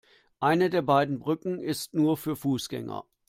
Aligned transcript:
Eine 0.39 0.71
der 0.71 0.81
beiden 0.81 1.19
Brücken 1.19 1.59
ist 1.59 1.93
nur 1.93 2.17
für 2.17 2.35
Fußgänger. 2.35 3.03